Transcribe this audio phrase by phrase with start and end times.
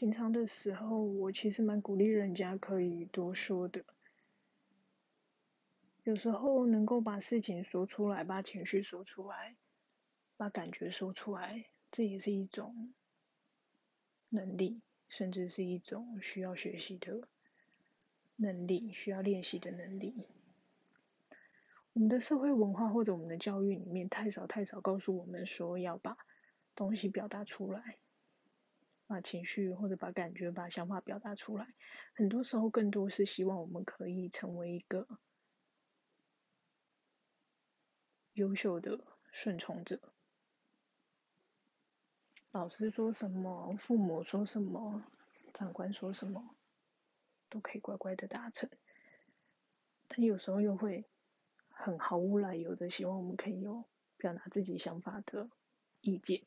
[0.00, 3.84] 平常的时候，我其实蛮鼓励人家可以多说的。
[6.04, 9.56] 有时候能够把事情说出来，把情绪说出来，
[10.38, 12.94] 把感觉说出来，这也是一种
[14.30, 17.28] 能力，甚至是一种需要学习的
[18.36, 20.26] 能力，需要练习的能力。
[21.92, 26.16] 我们的社会文化或者我们的教育里面，太少太少告诉我们说要把
[26.74, 27.98] 东西表达出来，
[29.10, 31.74] 把情绪或者把感觉、把想法表达出来。
[32.14, 35.08] 很多时候，更多是希望我们可以成为一个。
[38.34, 40.00] 优秀的顺从者，
[42.52, 45.02] 老师说什么，父母说什么，
[45.52, 46.54] 长官说什么，
[47.48, 48.70] 都可以乖乖的达成。
[50.06, 51.04] 但有时候又会
[51.68, 53.84] 很毫无来由的希望我们可以有
[54.16, 55.50] 表达自己想法的
[56.00, 56.44] 意见。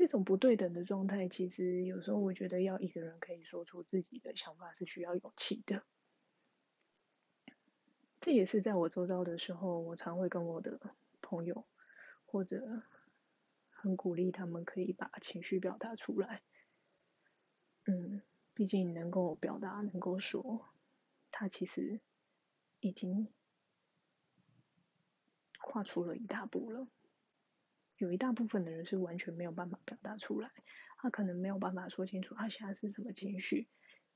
[0.00, 5.82] 这种不对等的状态，其实有时候我觉得要一个人可以说出自己的想法是需要勇气的。
[8.18, 10.80] 这也是在我周遭的时候，我常会跟我的
[11.20, 11.66] 朋友，
[12.24, 12.82] 或者
[13.68, 16.40] 很鼓励他们可以把情绪表达出来。
[17.84, 18.22] 嗯，
[18.54, 20.70] 毕竟能够表达、能够说，
[21.30, 22.00] 他其实
[22.80, 23.28] 已经
[25.60, 26.88] 跨出了一大步了。
[28.00, 30.50] 有一大部分的人是完全没有办法表达出来，
[30.98, 33.68] 他可能没有办法说清楚他现在是什么情绪、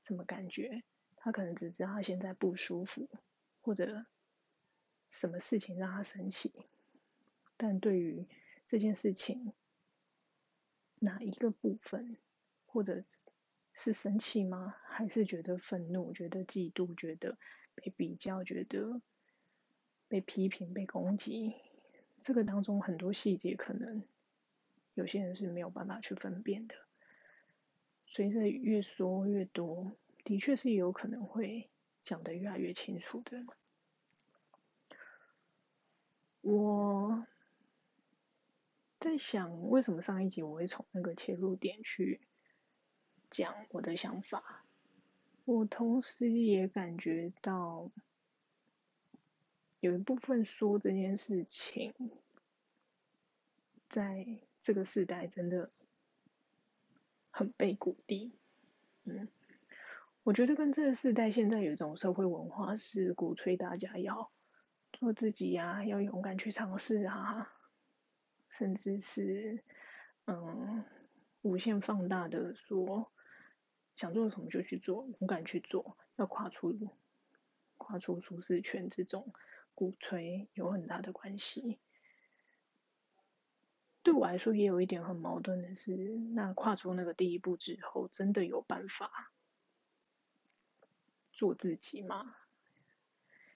[0.03, 0.83] 什么感觉，
[1.15, 3.09] 他可能只知道他现在不舒服。
[3.61, 4.05] 或者
[5.09, 6.53] 什么事情让他生气，
[7.57, 8.27] 但对于
[8.67, 9.53] 这件事情
[10.99, 12.17] 哪一个部分，
[12.67, 13.03] 或者
[13.73, 14.75] 是生气吗？
[14.87, 17.39] 还是觉得愤怒、觉得嫉妒、觉得
[17.73, 19.01] 被比较、觉得
[20.07, 21.55] 被批评、被攻击？
[22.25, 24.03] 这个当中很多细节，可能
[24.95, 26.75] 有些人是没有办法去分辨的。
[28.07, 31.69] 随着越说越多，的确是有可能会。
[32.03, 33.43] 讲得越来越清楚的，
[36.41, 37.25] 我
[38.99, 42.21] 在想，为什么上一集我会从那个切入点去
[43.31, 44.63] 讲我的想法？
[45.45, 47.89] 我同时也感觉到
[49.79, 51.91] 有一部分说这件事情，
[53.95, 54.27] 在
[54.61, 55.71] 这个时代真的
[57.31, 58.37] 很被鼓励，
[59.05, 59.29] 嗯。
[60.23, 64.33] 我觉得跟这个时代现在有一种社会文化是鼓吹大家要
[64.91, 67.53] 做自己呀，要勇敢去尝试啊，
[68.49, 69.63] 甚至是
[70.25, 70.83] 嗯
[71.41, 73.13] 无限放大的说
[73.95, 76.77] 想做什么就去做，勇敢去做，要跨出
[77.77, 79.31] 跨出舒适圈这种
[79.73, 81.79] 鼓吹有很大的关系。
[84.05, 85.95] 对我来说也有一点很矛盾的是，
[86.35, 89.31] 那跨出那个第一步之后，真的有办法？
[91.31, 92.35] 做自己吗？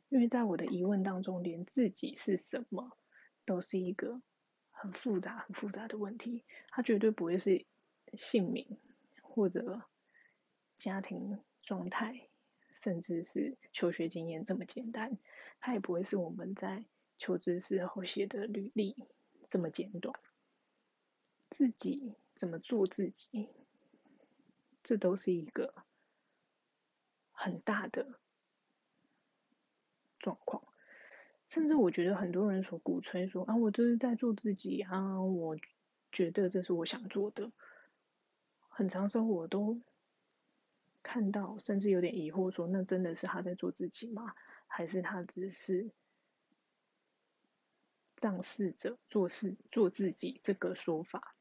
[0.10, 2.98] 因为在我的疑问当中，连自己是什么
[3.46, 4.24] 都是一个
[4.72, 6.44] 很复杂、很复杂的问题。
[6.70, 7.68] 它绝对不会是
[8.18, 8.80] 姓名
[9.22, 9.84] 或者
[10.80, 12.28] 家庭状态，
[12.74, 15.20] 甚至是求学经验这么简单。
[15.60, 16.86] 它也不会是我们在
[17.20, 18.96] 求职时候写的履历
[19.52, 20.20] 这么简短。
[21.50, 23.50] 自己怎么做自己，
[24.84, 25.74] 这都是一个。
[27.42, 28.20] 很大的
[30.20, 30.62] 状况，
[31.48, 35.58] 甚至我觉得很多人所鼓吹说啊，我这是在做自己啊，我
[36.12, 37.54] 觉得这是我想做的。
[38.68, 39.82] 很长时候我都
[41.02, 44.36] 看到，甚至有点疑惑，说那真的是他在做自己吗？
[44.68, 45.90] 还是他只是
[48.18, 51.38] 仗势着做事做自己这个说法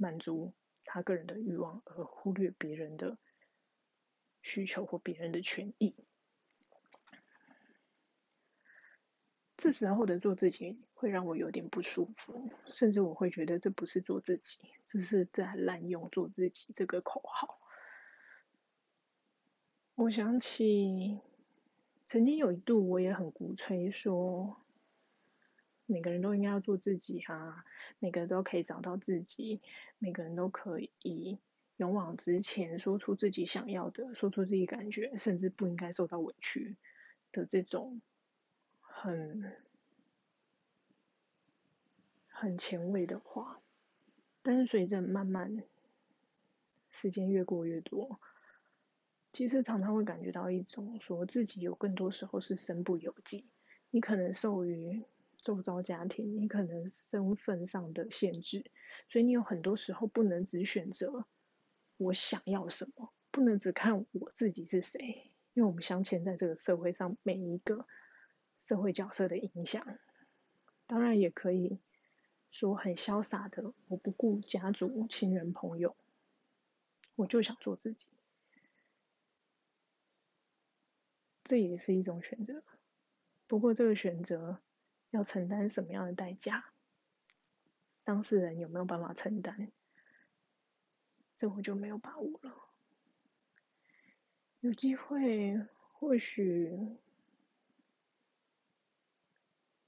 [0.00, 3.18] 满足他个人的欲望，而忽略别人的？
[4.42, 5.94] 需求或别人的权益，
[9.58, 17.60] 这时候的做自己会让我有点不舒服，甚至我会觉得这不是做自己，这是在滥用“做自己”这个口号。
[19.96, 21.20] 我想起
[22.06, 24.56] 曾经有一度，我也很鼓吹说，
[25.90, 27.64] 每个人都应该要做自己啊，
[27.98, 29.60] 每个人都可以找到自己，
[29.98, 31.38] 每个人都可以。
[31.76, 36.76] 勇往直前，说出自己想要的，说出自己感觉，甚至不应该受到委屈
[37.32, 38.02] 的这种
[38.80, 39.56] 很
[42.28, 43.62] 很前卫的话。
[44.42, 45.64] 但是随着慢慢
[46.90, 48.20] 时间越过越多，
[49.32, 53.46] 其实常常会感觉到一种说自己有更多时候是身不由己。
[53.90, 55.02] 你可能受于
[55.42, 58.70] 周遭家庭，你可能身份上的限制，
[59.08, 61.26] 所以你有很多时候不能只选择
[61.96, 67.86] 我想要什么，不能只看我自己是谁，因为我们镶嵌在这个社会上每一个
[68.60, 69.98] 社会角色的影响。
[70.86, 71.78] 当然也可以
[72.50, 75.96] 说很潇洒的，我不顾家族、亲人、朋友，
[77.16, 78.08] 我就想做自己，
[81.44, 82.62] 这也是一种选择。
[83.46, 84.60] 不过这个选择。
[85.10, 86.72] 要承担什么样的代价？
[88.02, 89.70] 当事人有没有办法承担？
[91.36, 92.70] 这我就没有把握了。
[94.60, 95.58] 有机会
[95.92, 96.98] 或许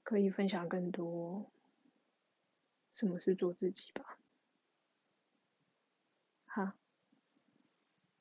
[0.01, 1.51] 可以分享更多
[2.91, 4.17] 什么是做自己吧。
[6.45, 6.82] 好。